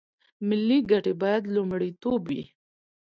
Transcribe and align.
ملي 0.47 0.79
ګټې 0.91 1.13
باید 1.21 1.43
لومړیتوب 1.55 2.21
وي 2.29 2.43